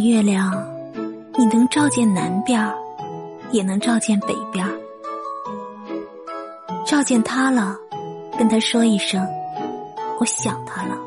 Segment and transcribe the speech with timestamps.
[0.00, 0.50] 月亮
[1.36, 2.60] 你能照见南边
[3.50, 4.66] 也能照见北边
[6.86, 7.76] 照见他了
[8.38, 9.26] 跟他说一声
[10.18, 10.98] 我想他了。